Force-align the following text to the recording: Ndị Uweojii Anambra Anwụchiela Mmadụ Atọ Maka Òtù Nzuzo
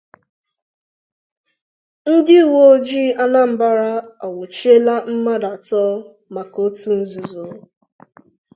Ndị 2.13 2.35
Uweojii 2.47 3.15
Anambra 3.23 3.89
Anwụchiela 4.23 4.95
Mmadụ 5.11 5.47
Atọ 5.55 5.83
Maka 6.33 6.59
Òtù 6.65 6.89
Nzuzo 6.99 7.43